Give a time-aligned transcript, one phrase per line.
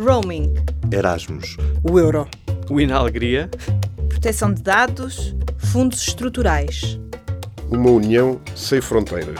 [0.00, 0.54] Roaming.
[0.90, 1.58] Erasmus.
[1.82, 2.26] O euro.
[2.70, 3.50] O Inalegria.
[4.08, 5.36] Proteção de dados.
[5.58, 6.98] Fundos estruturais.
[7.70, 9.38] Uma união sem fronteiras.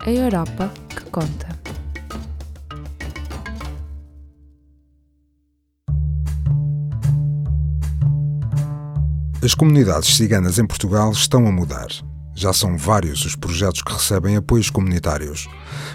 [0.00, 1.58] A Europa que conta.
[9.42, 11.88] As comunidades ciganas em Portugal estão a mudar.
[12.34, 15.48] Já são vários os projetos que recebem apoios comunitários.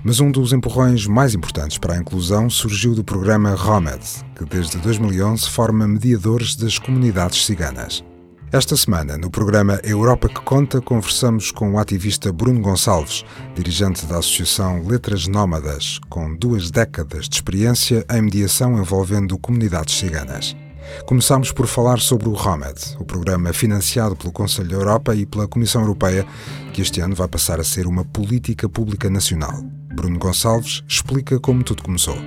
[0.04, 4.04] Mas um dos empurrões mais importantes para a inclusão surgiu do programa ROMED,
[4.36, 8.04] que desde 2011 forma mediadores das comunidades ciganas.
[8.52, 14.18] Esta semana, no programa Europa que Conta, conversamos com o ativista Bruno Gonçalves, dirigente da
[14.18, 20.56] Associação Letras Nómadas, com duas décadas de experiência em mediação envolvendo comunidades ciganas.
[21.06, 25.48] Começámos por falar sobre o ROMED, o programa financiado pelo Conselho da Europa e pela
[25.48, 26.26] Comissão Europeia,
[26.74, 29.62] que este ano vai passar a ser uma política pública nacional.
[29.94, 32.18] Bruno Gonçalves explica como tudo começou.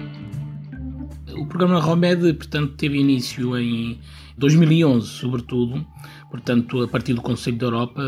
[1.36, 3.98] O programa ROMED, portanto, teve início em
[4.36, 5.84] 2011, sobretudo,
[6.30, 8.02] portanto, a partir do Conselho da Europa,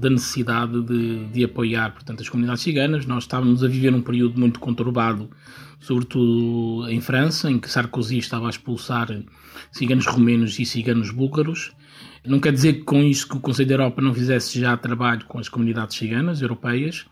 [0.00, 3.06] da necessidade de, de, apoiar, portanto, as comunidades ciganas.
[3.06, 5.28] Nós estávamos a viver um período muito conturbado,
[5.86, 9.08] sobretudo em França, em que Sarkozy estava a expulsar
[9.70, 11.72] ciganos romenos e ciganos búlgaros.
[12.24, 15.26] Não quer dizer que com isso que o Conselho da Europa não fizesse já trabalho
[15.26, 17.04] com as comunidades ciganas europeias,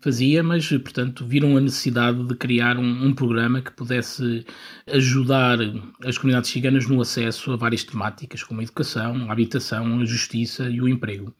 [0.00, 4.46] fazia, mas, portanto, viram a necessidade de criar um, um, programa que pudesse
[4.86, 5.58] ajudar
[6.04, 10.70] as comunidades ciganas no acesso a várias temáticas, como a educação, a habitação, a justiça
[10.70, 11.34] e o emprego.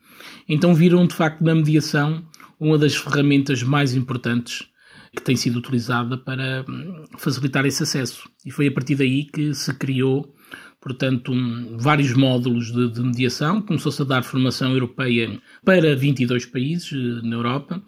[0.48, 2.24] Então viram, de facto, na mediação
[2.58, 4.68] uma das ferramentas mais importantes
[5.14, 8.28] que tem sido utilizada para hum, facilitar esse acesso.
[8.44, 10.34] E foi a partir daí que se criou
[10.80, 13.60] portanto, um, vários módulos de, de mediação.
[13.60, 17.82] Começou-se a dar formação europeia para 22 países uh, na Europa.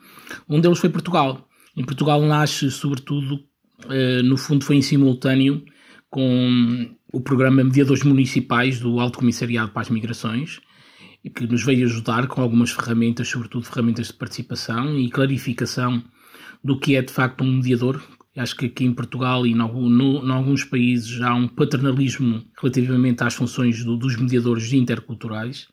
[0.48, 1.48] Um deles foi Portugal.
[1.76, 3.36] Em Portugal nasce, sobretudo,
[3.86, 5.64] uh, no fundo, foi em simultâneo
[6.10, 10.60] com o programa Mediadores Municipais do Alto Comissariado para as Migrações,
[11.34, 16.02] que nos veio ajudar com algumas ferramentas, sobretudo ferramentas de participação e clarificação
[16.62, 18.02] do que é de facto um mediador,
[18.34, 23.84] Acho que aqui em Portugal e em alguns países há um paternalismo relativamente às funções
[23.84, 25.68] do, dos mediadores interculturais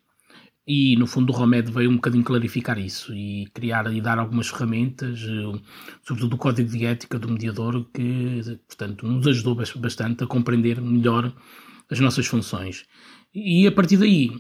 [0.68, 4.50] e no fundo o Romed veio um bocadinho clarificar isso e criar e dar algumas
[4.50, 5.60] ferramentas, eh,
[6.04, 11.34] sobretudo o código de ética do mediador, que portanto nos ajudou bastante a compreender melhor
[11.90, 12.86] as nossas funções.
[13.34, 14.32] E a partir daí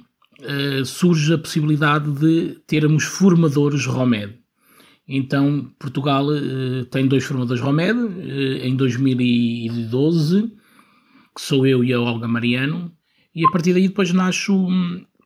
[0.42, 4.38] eh, surge a possibilidade de termos formadores Romed.
[5.12, 10.54] Então, Portugal uh, tem dois formadores Romed, uh, em 2012,
[11.36, 12.92] que sou eu e a Olga Mariano,
[13.34, 14.68] e a partir daí depois nasce o,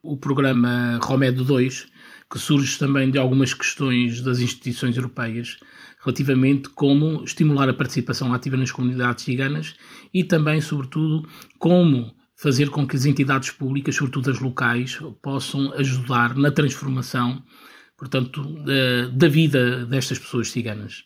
[0.02, 1.88] o programa Romed 2,
[2.32, 5.58] que surge também de algumas questões das instituições europeias
[6.04, 9.76] relativamente como estimular a participação ativa nas comunidades ciganas
[10.14, 11.28] e também, sobretudo,
[11.58, 17.42] como fazer com que as entidades públicas, sobretudo as locais, possam ajudar na transformação
[18.04, 21.06] portanto, da, da vida destas pessoas ciganas.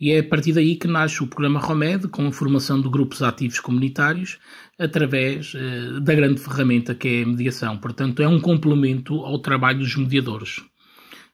[0.00, 3.22] E é a partir daí que nasce o programa ROMED, com a formação de grupos
[3.22, 4.38] ativos comunitários,
[4.78, 7.76] através eh, da grande ferramenta que é a mediação.
[7.76, 10.62] Portanto, é um complemento ao trabalho dos mediadores.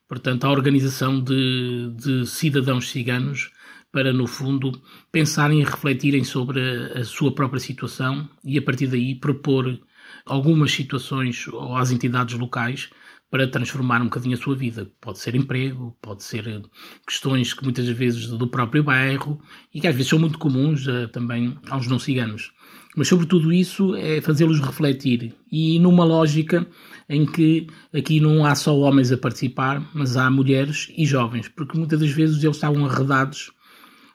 [0.09, 3.53] Portanto, a organização de, de cidadãos ciganos
[3.93, 4.73] para, no fundo,
[5.13, 9.79] pensarem e refletirem sobre a, a sua própria situação e, a partir daí, propor
[10.27, 11.47] algumas situações
[11.77, 12.91] às entidades locais
[13.31, 14.91] para transformar um bocadinho a sua vida.
[15.01, 16.63] Pode ser emprego, pode ser eh,
[17.07, 19.41] questões que muitas vezes do próprio bairro
[19.73, 22.53] e que às vezes são muito comuns uh, também aos não ciganos.
[22.97, 26.65] Mas sobre tudo isso é fazê-los refletir e numa lógica
[27.09, 31.77] em que aqui não há só homens a participar, mas há mulheres e jovens, porque
[31.77, 33.51] muitas das vezes eles estavam arredados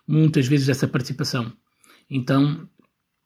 [0.08, 1.52] muitas vezes dessa participação.
[2.10, 2.68] Então,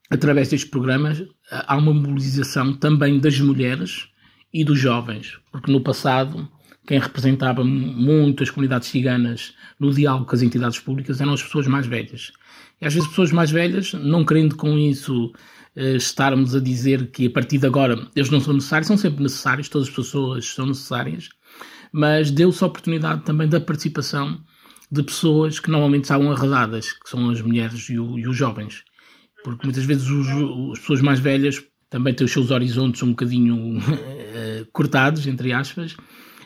[0.09, 4.09] através destes programas, há uma mobilização também das mulheres
[4.53, 6.47] e dos jovens, porque no passado
[6.85, 11.65] quem representava muito as comunidades ciganas no diálogo com as entidades públicas eram as pessoas
[11.65, 12.31] mais velhas.
[12.81, 15.31] E às vezes pessoas mais velhas, não querendo com isso
[15.75, 19.23] eh, estarmos a dizer que a partir de agora eles não são necessários, são sempre
[19.23, 21.29] necessários, todas as pessoas são necessárias,
[21.91, 24.43] mas deu-se a oportunidade também da participação
[24.91, 28.83] de pessoas que normalmente estavam arrasadas, que são as mulheres e, o, e os jovens.
[29.43, 30.27] Porque muitas vezes os,
[30.73, 35.95] as pessoas mais velhas também tem os seus horizontes um bocadinho uh, cortados, entre aspas.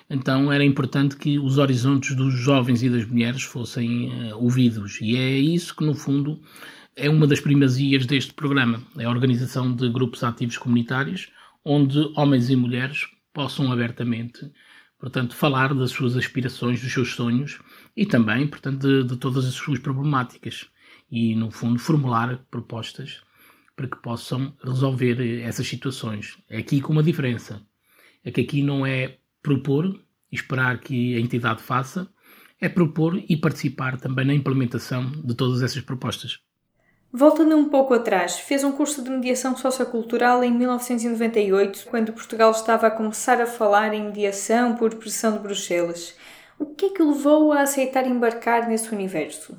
[0.10, 5.00] Então era importante que os horizontes dos jovens e das mulheres fossem uh, ouvidos.
[5.00, 6.42] E é isso que, no fundo,
[6.98, 8.84] é uma das primazias deste programa.
[8.98, 11.30] É a organização de grupos ativos comunitários,
[11.64, 14.52] onde homens e mulheres possam abertamente,
[15.00, 17.58] portanto, falar das suas aspirações, dos seus sonhos
[17.96, 20.68] e também, portanto, de, de todas as suas problemáticas.
[21.10, 23.22] E, no fundo, formular propostas
[23.78, 26.36] para que possam resolver essas situações.
[26.50, 27.62] É aqui com uma diferença.
[28.26, 29.86] É que aqui não é propor
[30.32, 32.10] e esperar que a entidade faça,
[32.60, 36.40] é propor e participar também na implementação de todas essas propostas.
[37.14, 42.88] Voltando um pouco atrás, fez um curso de mediação sociocultural em 1998, quando Portugal estava
[42.88, 46.16] a começar a falar em mediação por pressão de Bruxelas.
[46.60, 49.58] O que é que o levou a aceitar embarcar nesse universo?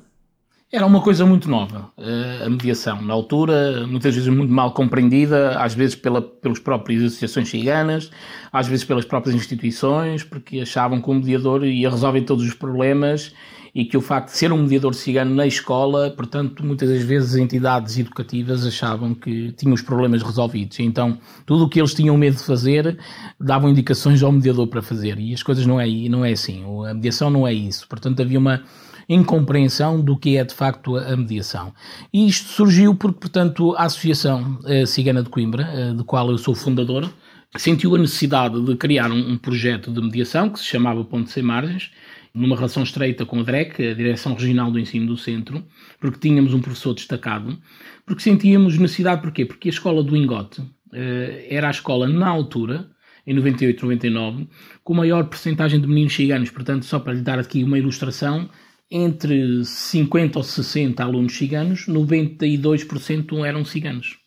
[0.71, 3.01] Era uma coisa muito nova, eh, a mediação.
[3.01, 8.11] Na altura, muitas vezes muito mal compreendida, às vezes pela, pelas próprias associações ciganas,
[8.53, 13.33] às vezes pelas próprias instituições, porque achavam que o mediador ia resolver todos os problemas
[13.73, 17.35] e que o facto de ser um mediador cigano na escola, portanto, muitas das vezes
[17.35, 20.79] entidades educativas achavam que tinham os problemas resolvidos.
[20.79, 21.17] Então,
[21.47, 22.95] tudo o que eles tinham medo de fazer,
[23.39, 25.17] davam indicações ao mediador para fazer.
[25.17, 26.63] E as coisas não é, não é assim.
[26.87, 27.87] A mediação não é isso.
[27.87, 28.61] Portanto, havia uma
[29.09, 31.73] incompreensão do que é de facto a mediação.
[32.13, 36.37] E isto surgiu porque, portanto, a Associação eh, Cigana de Coimbra, eh, de qual eu
[36.37, 37.11] sou fundador,
[37.57, 41.91] sentiu a necessidade de criar um, projeto de mediação que se chamava Ponte Sem Margens,
[42.33, 45.65] numa relação estreita com a DREC, a Direção Regional do Ensino do Centro,
[45.99, 47.57] porque tínhamos um professor destacado,
[48.05, 49.45] porque sentíamos necessidade, porquê?
[49.45, 50.61] Porque a escola do Ingote
[50.93, 52.87] eh, era a escola, na altura,
[53.25, 54.47] em 98, 99,
[54.83, 56.49] com maior percentagem de meninos ciganos.
[56.49, 58.49] Portanto, só para lhe dar aqui uma ilustração,
[58.91, 64.17] entre 50 ou 60 alunos ciganos, 92% eram ciganos.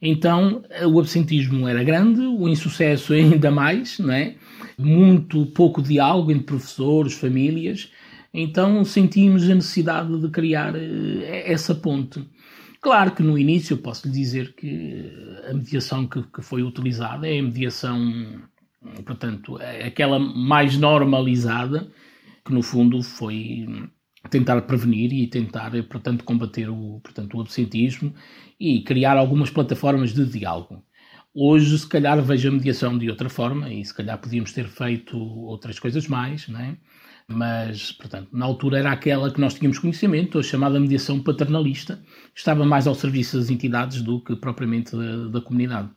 [0.00, 4.36] Então, o absentismo era grande, o insucesso ainda mais, não é?
[4.78, 7.90] Muito pouco diálogo entre professores, famílias.
[8.32, 12.24] Então, sentimos a necessidade de criar eh, essa ponte.
[12.80, 15.12] Claro que no início posso lhe dizer que
[15.50, 18.40] a mediação que, que foi utilizada é a mediação,
[19.04, 21.90] portanto, é aquela mais normalizada,
[22.44, 23.66] que no fundo foi
[24.30, 28.14] tentar prevenir e tentar, portanto, combater o, portanto, o absentismo
[28.58, 30.84] e criar algumas plataformas de diálogo.
[31.34, 35.16] Hoje, se calhar, vejo a mediação de outra forma e se calhar podíamos ter feito
[35.16, 36.76] outras coisas mais, né?
[37.32, 42.02] mas, portanto, na altura era aquela que nós tínhamos conhecimento, a chamada mediação paternalista,
[42.34, 45.90] estava mais ao serviço das entidades do que propriamente da, da comunidade.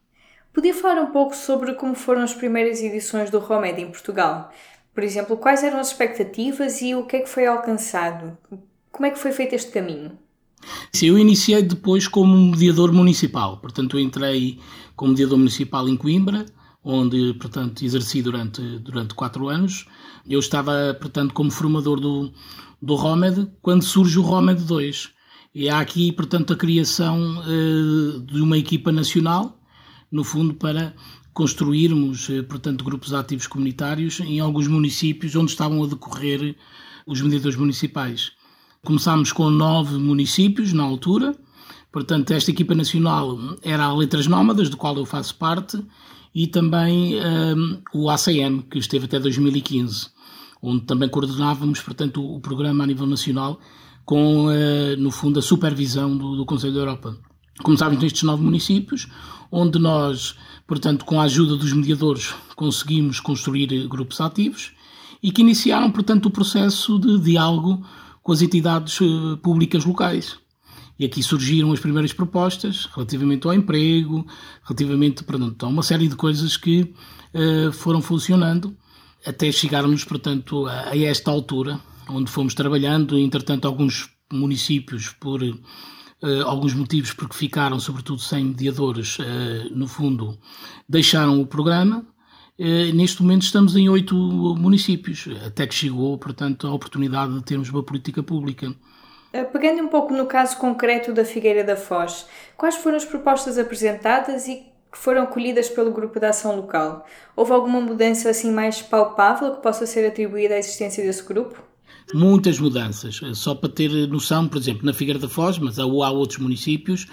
[0.54, 4.52] Podia falar um pouco sobre como foram as primeiras edições do ROMED em Portugal?
[4.94, 8.38] Por exemplo, quais eram as expectativas e o que é que foi alcançado?
[8.92, 10.12] Como é que foi feito este caminho?
[10.92, 14.60] Sim, eu iniciei depois como mediador municipal, portanto entrei
[14.96, 16.46] como mediador municipal em Coimbra,
[16.84, 19.86] onde, portanto, exerci durante, durante quatro anos.
[20.28, 22.32] Eu estava, portanto, como formador do,
[22.82, 25.12] do ROMED, quando surge o ROMED 2.
[25.56, 29.60] E há aqui, portanto, a criação uh, de uma equipa nacional,
[30.12, 30.94] no fundo, para
[31.34, 36.56] construirmos, eh, portanto, grupos ativos comunitários em alguns municípios onde estavam a decorrer
[37.06, 38.32] os mediadores municipais.
[38.84, 41.36] Começámos com nove municípios na altura,
[41.92, 45.84] portanto, esta equipa nacional era a Letras Nómadas, do qual eu faço parte,
[46.36, 50.08] e também um, eh, o ACM, que esteve até 2015,
[50.62, 53.60] onde também coordenávamos, portanto, o programa a nível nacional,
[54.06, 57.18] com, uh, no fundo, a supervisão do, do Conselho da Europa.
[57.62, 59.08] Começámos nestes nove municípios,
[59.52, 60.36] onde nós,
[60.66, 64.72] portanto, com a ajuda dos mediadores, conseguimos construir grupos ativos
[65.22, 67.86] e que iniciaram, portanto, o processo de diálogo
[68.24, 70.38] com as entidades eh, públicas locais.
[70.98, 74.26] E aqui surgiram as primeiras propostas relativamente ao emprego,
[74.64, 76.94] relativamente portanto, a uma série de coisas que
[77.34, 78.76] uh, foram funcionando
[79.26, 85.42] até chegarmos, portanto, a, a, esta altura, onde fomos trabalhando, entretanto, alguns municípios por
[86.46, 89.24] alguns motivos porque ficaram, sobretudo, sem mediadores, uh,
[89.72, 90.38] no fundo,
[90.88, 92.06] deixaram o programa.
[92.58, 97.70] Uh, neste momento estamos em oito municípios, até que chegou, portanto, a oportunidade de termos
[97.70, 98.74] uma política pública.
[99.52, 104.48] Pegando um pouco no caso concreto da Figueira da Foz, quais foram as propostas apresentadas
[104.48, 104.58] e
[104.92, 107.04] que foram colhidas pelo Grupo de Ação Local?
[107.36, 111.73] Houve alguma mudança assim mais palpável que possa ser atribuída à existência desse grupo?
[112.14, 113.20] Muitas mudanças.
[113.34, 117.08] Só para ter noção, por exemplo, na Figueira da Foz, mas há, há outros municípios,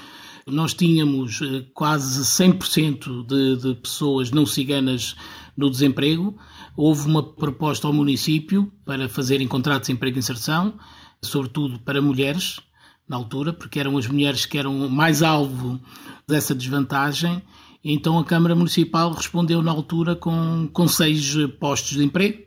[0.47, 5.15] nós tínhamos eh, quase 100% de, de pessoas não ciganas
[5.57, 6.37] no desemprego.
[6.77, 10.75] Houve uma proposta ao município para fazerem contratos de emprego e inserção,
[11.23, 12.61] sobretudo para mulheres,
[13.09, 15.81] na altura, porque eram as mulheres que eram mais alvo
[16.27, 17.43] dessa desvantagem.
[17.83, 22.45] Então a Câmara Municipal respondeu na altura com, com seis postos de emprego,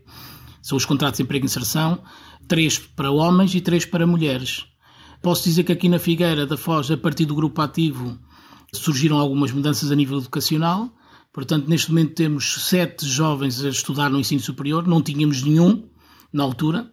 [0.61, 1.99] são os contratos de emprego e inserção,
[2.47, 4.65] três para homens e três para mulheres.
[5.21, 8.17] Posso dizer que aqui na Figueira da Foz, a partir do grupo ativo,
[8.73, 10.91] surgiram algumas mudanças a nível educacional.
[11.31, 15.87] Portanto, neste momento temos sete jovens a estudar no ensino superior, não tínhamos nenhum
[16.31, 16.91] na altura.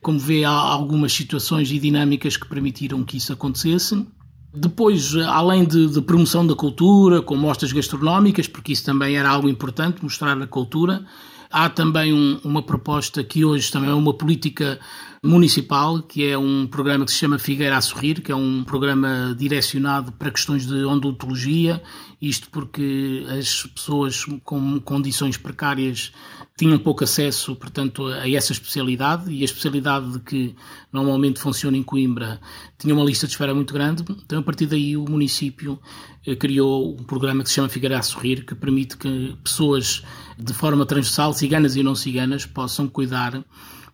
[0.00, 4.06] Como vê, há algumas situações e dinâmicas que permitiram que isso acontecesse.
[4.54, 9.48] Depois, além de, de, promoção da cultura, com mostras gastronómicas, porque isso também era algo
[9.48, 11.06] importante, mostrar a cultura,
[11.52, 14.80] há também um, uma proposta que hoje também é uma política
[15.24, 19.34] municipal, que é um programa que se chama Figueira a Sorrir, que é um programa
[19.38, 21.80] direcionado para questões de odontologia,
[22.20, 26.12] isto porque as pessoas com condições precárias
[26.62, 30.54] tinham pouco acesso, portanto, a essa especialidade e a especialidade que
[30.92, 32.40] normalmente funciona em Coimbra
[32.78, 34.04] tinha uma lista de espera muito grande.
[34.24, 35.76] Então, a partir daí, o município
[36.24, 40.04] eh, criou um programa que se chama Figueira a Sorrir, que permite que pessoas
[40.38, 43.44] de forma transversal, ciganas e não ciganas, possam cuidar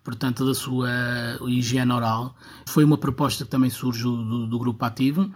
[0.03, 0.89] portanto, da sua
[1.47, 2.35] higiene oral.
[2.67, 5.31] Foi uma proposta que também surge do, do grupo ativo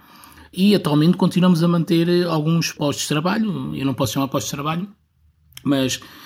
[0.54, 3.76] e atualmente continuamos a manter alguns postos de trabalho.
[3.76, 4.88] Eu não posso chamar postos de trabalho,
[5.64, 6.23] mas eh,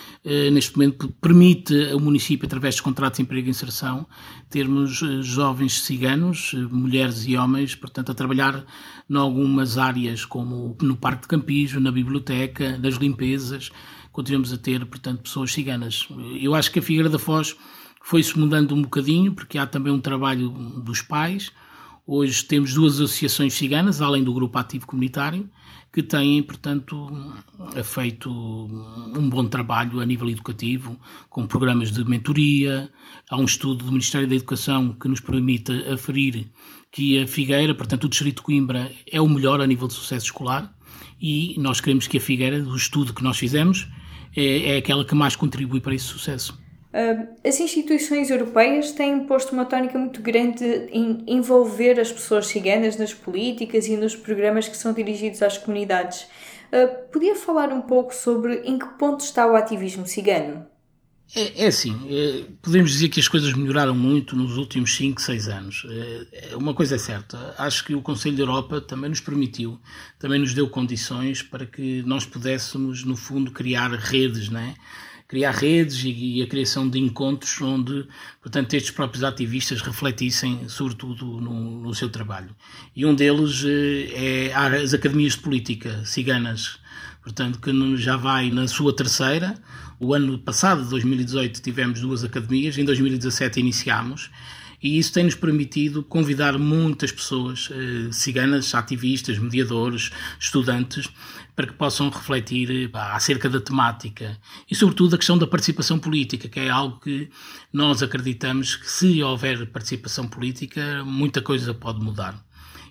[0.52, 4.06] neste momento permite ao município, através de contratos de emprego e inserção,
[4.50, 8.66] termos eh, jovens ciganos, eh, mulheres e homens, portanto, a trabalhar
[9.10, 13.72] em algumas áreas, como no parque de campismo, na biblioteca, nas limpezas,
[14.12, 16.08] continuamos a ter, portanto, pessoas ciganas.
[16.42, 17.56] Eu acho que a Figueira da Foz
[18.02, 21.52] foi-se mudando um bocadinho, porque há também um trabalho dos pais,
[22.10, 25.50] Hoje temos duas associações ciganas, além do grupo ativo comunitário,
[25.92, 27.34] que têm, portanto,
[27.84, 30.98] feito um bom trabalho a nível educativo,
[31.30, 32.90] com programas de mentoria.
[33.30, 36.48] Há um estudo do Ministério da Educação que nos permite aferir
[36.94, 40.28] que a Figueira, portanto, o Distrito de Coimbra, é o melhor a nível de sucesso
[40.28, 40.74] escolar
[41.22, 43.86] e nós queremos que a Figueira, do estudo que nós fizemos,
[44.34, 46.58] é, é aquela que mais contribui para esse sucesso.
[47.46, 53.14] As instituições europeias têm posto uma tónica muito grande em envolver as pessoas ciganas nas
[53.14, 56.28] políticas e nos programas que são dirigidos às comunidades.
[57.12, 60.66] Podia falar um pouco sobre em que ponto está o ativismo cigano?
[61.36, 65.48] É, é assim, é, podemos dizer que as coisas melhoraram muito nos últimos 5, 6
[65.50, 65.86] anos.
[65.90, 69.80] É, uma coisa é certa, acho que o Conselho da Europa também nos permitiu,
[70.18, 74.74] também nos deu condições para que nós pudéssemos, no fundo, criar redes, não é?
[75.28, 78.08] Criar redes e, a criação de encontros onde,
[78.42, 82.56] portanto, estes próprios ativistas refletissem, sobretudo, no, no seu trabalho.
[82.96, 86.80] E um deles eh, é as academias de política ciganas,
[87.22, 89.56] portanto, que já vai na sua terceira.
[90.00, 94.30] O ano passado, 2018, tivemos duas academias, em 2017 iniciámos
[94.82, 101.10] e isso tem-nos permitido convidar muitas pessoas, eh, ciganas, ativistas, mediadores, estudantes,
[101.56, 104.38] para que possam refletir pá, acerca da temática
[104.70, 107.30] e, sobretudo, a questão da participação política, que é algo que
[107.74, 112.40] nós acreditamos que, se houver participação política, muita coisa pode mudar.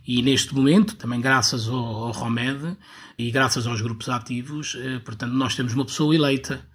[0.04, 2.76] E neste momento, também graças ao, ao ROMED
[3.16, 6.66] e graças aos grupos ativos, eh, portanto, nós temos uma pessoa eleita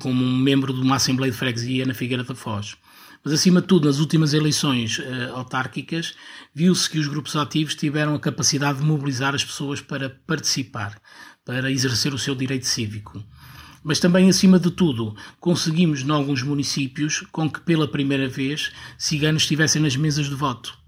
[0.00, 2.76] como um membro de uma Assembleia de Freguesia na Figueira da Foz.
[3.26, 6.14] Mas, acima de tudo, nas últimas eleições uh, autárquicas,
[6.54, 10.96] viu-se que os grupos ativos tiveram a capacidade de mobilizar as pessoas para participar,
[11.44, 13.20] para exercer o seu direito cívico.
[13.82, 19.42] Mas também, acima de tudo, conseguimos, em alguns municípios, com que pela primeira vez ciganos
[19.42, 20.78] estivessem nas mesas de voto.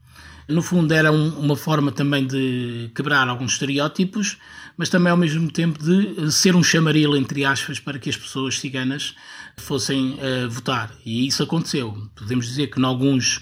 [0.49, 4.39] No fundo, era um, uma forma também de quebrar alguns estereótipos,
[4.79, 8.59] mas também ao mesmo tempo de ser um chamaril, entre aspas, para que as pessoas
[8.59, 9.15] ciganas
[9.59, 10.91] fossem uh, votar.
[11.05, 12.11] E isso aconteceu.
[12.17, 13.37] Podemos dizer que, em alguns,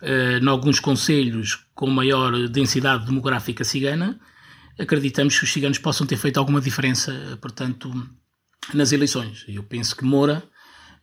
[0.00, 4.18] uh, em alguns conselhos com maior densidade demográfica cigana,
[4.78, 7.92] acreditamos que os ciganos possam ter feito alguma diferença, portanto,
[8.72, 9.44] nas eleições.
[9.46, 10.42] Eu penso que Moura,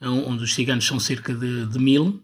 [0.01, 2.23] onde os ciganos são cerca de, de mil,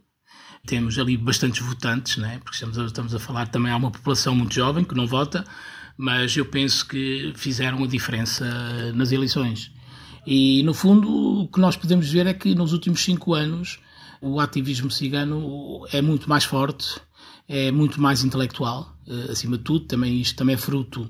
[0.67, 2.39] temos ali bastantes votantes, né?
[2.43, 5.45] porque estamos a, estamos a falar também há uma população muito jovem que não vota,
[5.97, 8.45] mas eu penso que fizeram a diferença
[8.93, 9.71] nas eleições.
[10.25, 11.09] E, no fundo,
[11.43, 13.79] o que nós podemos ver é que nos últimos cinco anos
[14.21, 16.99] o ativismo cigano é muito mais forte,
[17.47, 19.85] é muito mais intelectual, eh, acima de tudo.
[19.85, 21.09] Também isto também é fruto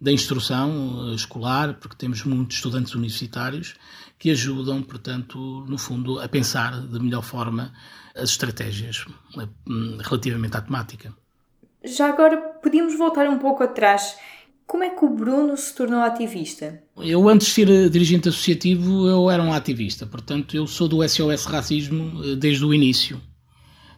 [0.00, 3.74] da instrução eh, escolar, porque temos muitos estudantes universitários
[4.18, 7.72] que ajudam, portanto, no fundo, a pensar de melhor forma
[8.14, 9.04] as estratégias
[9.38, 9.48] eh,
[10.00, 11.14] relativamente à temática.
[11.84, 14.16] Já agora podíamos voltar um pouco atrás.
[14.66, 16.82] Como é que o Bruno se tornou ativista?
[16.96, 20.04] Eu, antes de ser eh, dirigente associativo, eu era um ativista.
[20.04, 23.20] Portanto, eu sou do SOS Racismo desde o início.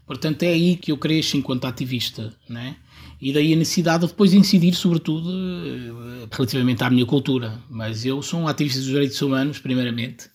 [0.07, 2.77] Portanto, é aí que eu cresço enquanto ativista, né?
[3.21, 7.61] E daí a necessidade de depois incidir, sobretudo, eh, relativamente à minha cultura.
[7.69, 10.31] Mas eu sou um ativista dos direitos humanos, primeiramente,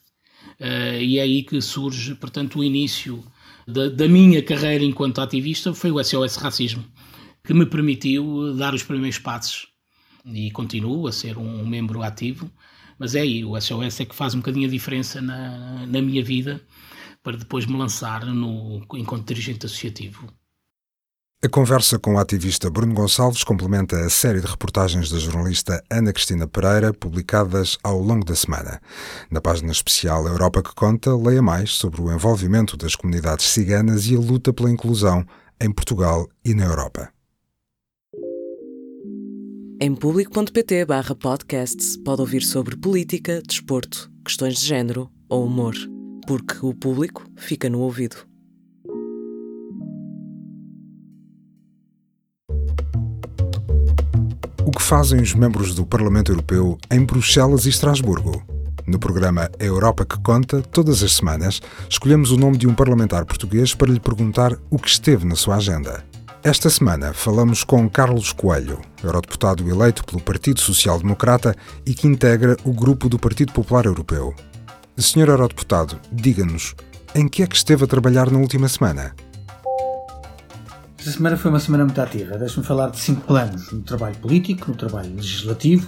[0.59, 3.23] eh, e é aí que surge, portanto, o início
[3.67, 6.85] da, da minha carreira enquanto ativista foi o SOS Racismo,
[7.43, 9.67] que me permitiu dar os primeiros passos.
[10.25, 12.51] E continuo a ser um membro ativo,
[12.99, 16.23] mas é aí, o SOS é que faz um bocadinho a diferença na, na minha
[16.23, 16.61] vida
[17.23, 20.31] para depois me lançar no, enquanto dirigente associativo.
[21.45, 26.11] A conversa com o ativista Bruno Gonçalves complementa a série de reportagens da jornalista Ana
[26.11, 28.81] Cristina Pereira, publicadas ao longo da semana.
[29.29, 34.15] Na página especial Europa que Conta, leia mais sobre o envolvimento das comunidades ciganas e
[34.15, 35.23] a luta pela inclusão
[35.61, 37.09] em Portugal e na Europa.
[39.79, 40.87] Em público.pt
[41.19, 45.75] podcasts pode ouvir sobre política, desporto, questões de género ou humor,
[46.25, 48.15] porque o público fica no ouvido.
[54.85, 58.43] Fazem os membros do Parlamento Europeu em Bruxelas e Estrasburgo?
[58.85, 63.73] No programa Europa que Conta, todas as semanas, escolhemos o nome de um parlamentar português
[63.73, 66.05] para lhe perguntar o que esteve na sua agenda.
[66.43, 72.55] Esta semana falamos com Carlos Coelho, eurodeputado eleito pelo Partido Social Democrata e que integra
[72.63, 74.35] o grupo do Partido Popular Europeu.
[74.95, 76.75] Senhor eurodeputado, diga-nos,
[77.15, 79.15] em que é que esteve a trabalhar na última semana?
[81.05, 82.35] Esta semana foi uma semana muito ativa.
[82.35, 85.87] Deixe-me falar de cinco planos no trabalho político, no trabalho legislativo,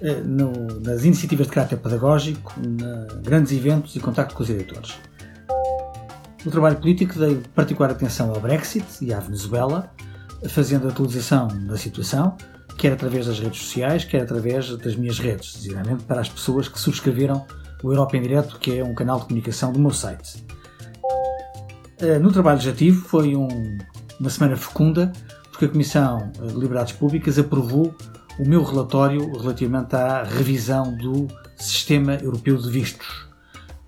[0.00, 0.52] eh, no,
[0.84, 5.00] nas iniciativas de caráter pedagógico, na grandes eventos e contacto com os eleitores.
[6.44, 9.92] No trabalho político dei particular atenção ao Brexit e à Venezuela,
[10.48, 12.36] fazendo a atualização da situação,
[12.78, 16.78] quer através das redes sociais, quer através das minhas redes, designadamente para as pessoas que
[16.78, 17.44] subscreveram
[17.82, 20.46] o Europa em Direto, que é um canal de comunicação do meu site.
[21.98, 23.48] Eh, no trabalho legislativo foi um,
[24.18, 25.12] uma semana fecunda,
[25.50, 27.94] porque a Comissão de Liberdades Públicas aprovou
[28.38, 33.26] o meu relatório relativamente à revisão do Sistema Europeu de Vistos.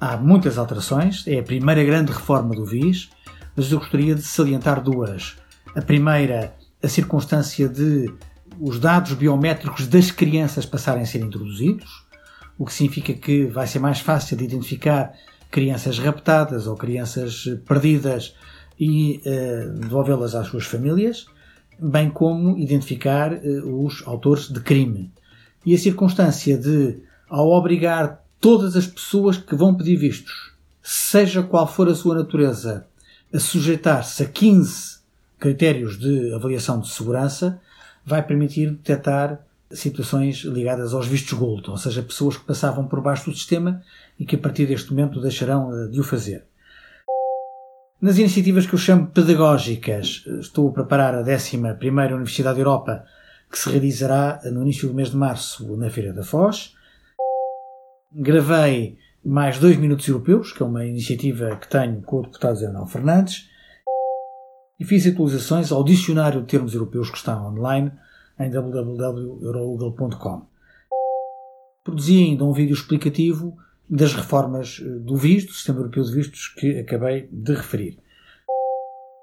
[0.00, 3.10] Há muitas alterações, é a primeira grande reforma do VIS,
[3.56, 5.36] mas eu gostaria de salientar duas.
[5.74, 8.12] A primeira, a circunstância de
[8.60, 12.06] os dados biométricos das crianças passarem a ser introduzidos,
[12.56, 15.12] o que significa que vai ser mais fácil de identificar
[15.50, 18.34] crianças raptadas ou crianças perdidas
[18.78, 21.26] e uh, devolvê-las às suas famílias,
[21.78, 25.10] bem como identificar uh, os autores de crime.
[25.66, 31.66] E a circunstância de, ao obrigar todas as pessoas que vão pedir vistos, seja qual
[31.66, 32.86] for a sua natureza,
[33.32, 34.98] a sujeitar-se a 15
[35.38, 37.60] critérios de avaliação de segurança,
[38.04, 43.30] vai permitir detectar situações ligadas aos vistos gold, ou seja, pessoas que passavam por baixo
[43.30, 43.82] do sistema
[44.18, 46.44] e que a partir deste momento deixarão eh, de o fazer.
[48.00, 53.04] Nas iniciativas que eu chamo pedagógicas, estou a preparar a 11 Universidade da Europa,
[53.50, 56.76] que se realizará no início do mês de março na Feira da Foz.
[58.12, 62.68] Gravei mais dois minutos europeus, que é uma iniciativa que tenho com o deputado Zé
[62.68, 63.50] Manuel Fernandes,
[64.78, 67.90] e fiz atualizações ao dicionário de termos europeus que está online
[68.38, 70.46] em www.eurogoogle.com.
[71.82, 76.78] Produzi ainda um vídeo explicativo das reformas do visto, do Sistema Europeu de Vistos, que
[76.78, 77.98] acabei de referir.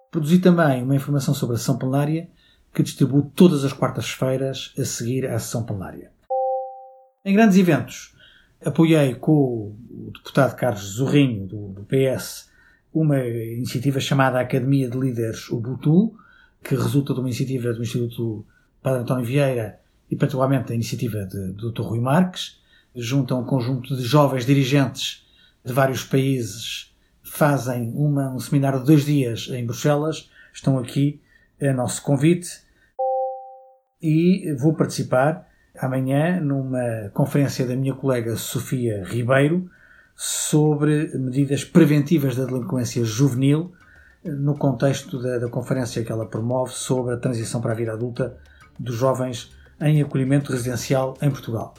[0.10, 2.30] Produzi também uma informação sobre a sessão plenária
[2.74, 6.12] que distribuo todas as quartas-feiras a seguir à sessão plenária.
[7.24, 8.16] Em grandes eventos,
[8.64, 12.50] apoiei com o deputado Carlos Zorrinho, do, do PS,
[12.94, 16.14] uma iniciativa chamada Academia de Líderes Ubuntu,
[16.64, 18.46] que resulta de uma iniciativa do Instituto
[18.82, 21.82] Padre António Vieira e particularmente da iniciativa de, do Dr.
[21.82, 22.60] Rui Marques,
[22.96, 25.26] junta um conjunto de jovens dirigentes
[25.64, 31.22] de vários países, fazem uma, um seminário de dois dias em Bruxelas, estão aqui
[31.62, 32.50] a nosso convite
[34.02, 39.70] e vou participar amanhã numa conferência da minha colega Sofia Ribeiro
[40.16, 43.74] sobre medidas preventivas da delinquência juvenil
[44.24, 48.38] no contexto da, da, conferência que ela promove sobre a transição para a vida adulta
[48.80, 51.74] dos jovens em acolhimento residencial em Portugal.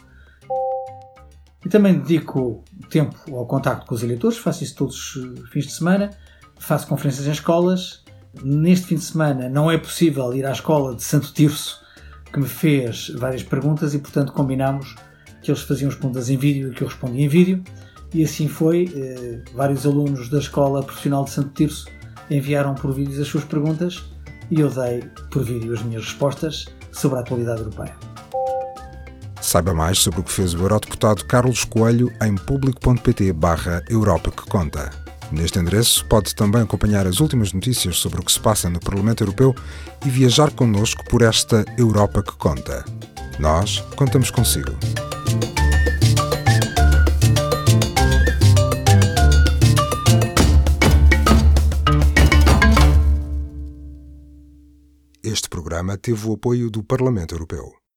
[1.64, 5.72] E também dedico tempo ao contacto com os eleitores, faço isso todos os fins de
[5.72, 6.10] semana,
[6.58, 8.04] faço conferências em escolas.
[8.42, 11.80] Neste fim de semana não é possível ir à escola de Santo Tirso
[12.32, 14.94] que me fez várias perguntas e, portanto, combinámos
[15.42, 17.62] que eles faziam as perguntas em vídeo e que eu respondia em vídeo.
[18.12, 18.92] E assim foi.
[18.94, 21.86] Eh, vários alunos da Escola Profissional de Santo Tirso
[22.30, 24.04] enviaram por vídeo as suas perguntas
[24.50, 28.05] e eu dei por vídeo as minhas respostas sobre a atualidade europeia.
[29.46, 34.44] Saiba mais sobre o que fez o eurodeputado Carlos Coelho em público.pt barra Europa que
[34.50, 34.90] Conta.
[35.30, 39.22] Neste endereço pode também acompanhar as últimas notícias sobre o que se passa no Parlamento
[39.22, 39.54] Europeu
[40.04, 42.84] e viajar connosco por esta Europa que conta.
[43.38, 44.72] Nós contamos consigo.
[55.22, 57.85] Este programa teve o apoio do Parlamento Europeu.